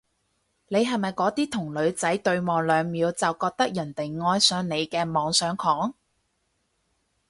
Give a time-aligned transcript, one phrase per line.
[0.69, 5.93] 你係咪嗰啲同女仔對望兩秒就覺得人哋愛上你嘅妄想狂？